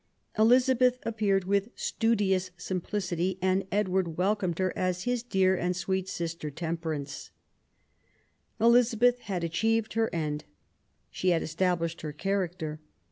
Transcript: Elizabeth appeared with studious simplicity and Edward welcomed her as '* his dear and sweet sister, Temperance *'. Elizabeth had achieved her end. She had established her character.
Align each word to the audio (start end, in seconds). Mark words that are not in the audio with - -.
Elizabeth 0.35 0.97
appeared 1.03 1.43
with 1.43 1.69
studious 1.75 2.49
simplicity 2.57 3.37
and 3.39 3.67
Edward 3.71 4.17
welcomed 4.17 4.57
her 4.57 4.75
as 4.75 5.03
'* 5.03 5.03
his 5.03 5.21
dear 5.21 5.55
and 5.55 5.75
sweet 5.75 6.09
sister, 6.09 6.49
Temperance 6.49 7.29
*'. 7.91 8.59
Elizabeth 8.59 9.19
had 9.19 9.43
achieved 9.43 9.93
her 9.93 10.09
end. 10.11 10.43
She 11.11 11.29
had 11.29 11.43
established 11.43 12.01
her 12.01 12.13
character. 12.13 12.79